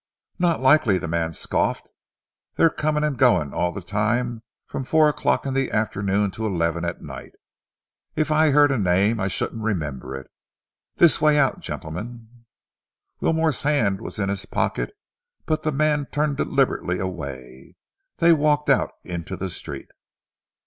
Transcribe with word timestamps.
"Not 0.39 0.61
likely!" 0.61 0.97
the 0.97 1.07
man 1.07 1.31
scoffed. 1.31 1.91
"They're 2.55 2.71
comin' 2.71 3.03
and 3.03 3.19
goin' 3.19 3.53
all 3.53 3.71
the 3.71 3.83
time 3.83 4.41
from 4.65 4.83
four 4.83 5.07
o'clock 5.07 5.45
in 5.45 5.53
the 5.53 5.69
afternoon 5.69 6.31
till 6.31 6.47
eleven 6.47 6.83
at 6.83 7.03
night. 7.03 7.33
If 8.15 8.31
I 8.31 8.49
heard 8.49 8.71
a 8.71 8.79
name 8.79 9.19
I 9.19 9.27
shouldn't 9.27 9.61
remember 9.61 10.15
it. 10.15 10.31
This 10.95 11.21
way 11.21 11.37
out, 11.37 11.59
gentlemen." 11.59 12.45
Wilmore's 13.19 13.61
hand 13.61 14.01
was 14.01 14.17
in 14.17 14.29
his 14.29 14.47
pocket 14.47 14.91
but 15.45 15.61
the 15.61 15.71
man 15.71 16.07
turned 16.07 16.37
deliberately 16.37 16.97
away. 16.97 17.75
They 18.17 18.33
walked 18.33 18.71
out 18.71 18.93
into 19.03 19.35
the 19.35 19.49
street. 19.51 19.91